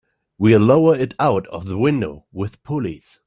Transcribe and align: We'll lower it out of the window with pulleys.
We'll 0.39 0.61
lower 0.61 0.95
it 0.95 1.13
out 1.19 1.45
of 1.49 1.65
the 1.67 1.77
window 1.77 2.25
with 2.33 2.63
pulleys. 2.63 3.19